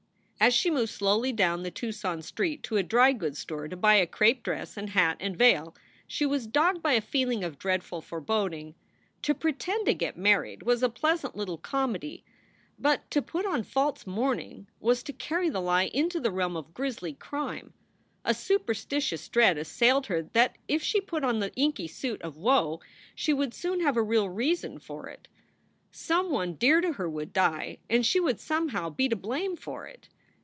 [0.43, 3.93] As she moved slowly down the Tucson street to a dry goods store to buy
[3.93, 5.75] a crape dress and hat and veil,
[6.07, 8.73] she was dogged by a feeling of dreadful foreboding.
[9.21, 12.25] To pretend to get married was a pleasant little comedy,
[12.79, 16.73] but to put on false mourning was to carry the lie into the realm of
[16.73, 17.73] grisly crime.
[18.25, 22.79] A superstitious dread assailed her that if she put on the inky suit of woe
[23.13, 25.27] she would soon have a real reason for it.
[25.91, 29.85] Some one dear to her would die, and she would somehow be to blame for
[29.85, 30.09] it.